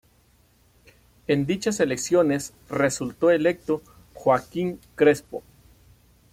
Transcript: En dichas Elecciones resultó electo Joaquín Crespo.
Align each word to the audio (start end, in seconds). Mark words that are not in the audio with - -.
En 1.27 1.45
dichas 1.45 1.79
Elecciones 1.79 2.53
resultó 2.69 3.29
electo 3.29 3.83
Joaquín 4.15 4.79
Crespo. 4.95 5.43